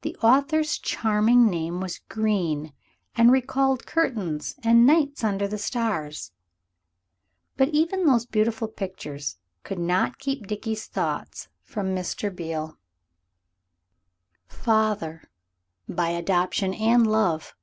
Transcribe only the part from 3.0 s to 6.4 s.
and recalled curtains and nights under the stars.